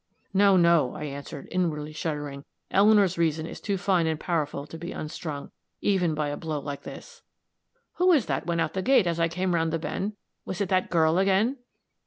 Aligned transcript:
"No, 0.33 0.57
no," 0.57 0.95
I 0.95 1.03
answered, 1.03 1.47
inwardly 1.51 1.93
shuddering; 1.93 2.43
"Eleanor's 2.71 3.19
reason 3.19 3.45
is 3.45 3.61
too 3.61 3.77
fine 3.77 4.07
and 4.07 4.19
powerful 4.19 4.65
to 4.65 4.75
be 4.75 4.91
unstrung, 4.91 5.51
even 5.79 6.15
by 6.15 6.29
a 6.29 6.37
blow 6.37 6.59
like 6.59 6.81
this." 6.81 7.21
"Who 7.97 8.07
was 8.07 8.25
that 8.25 8.47
went 8.47 8.61
out 8.61 8.73
the 8.73 8.81
gate 8.81 9.05
as 9.05 9.19
I 9.19 9.27
came 9.27 9.53
around 9.53 9.69
the 9.69 9.77
bend? 9.77 10.13
Was 10.43 10.59
it 10.59 10.69
that 10.69 10.89
girl, 10.89 11.19
again?" 11.19 11.57